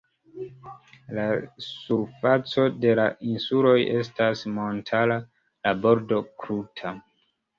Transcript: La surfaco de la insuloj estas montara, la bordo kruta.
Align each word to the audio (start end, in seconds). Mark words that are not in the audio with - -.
La 1.17 1.25
surfaco 1.65 2.63
de 2.85 2.95
la 3.01 3.05
insuloj 3.33 3.75
estas 3.99 4.41
montara, 4.55 5.19
la 5.67 5.75
bordo 5.85 6.21
kruta. 6.45 6.95